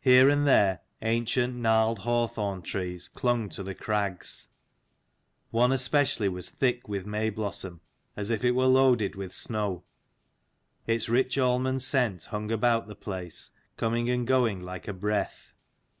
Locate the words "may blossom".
7.06-7.80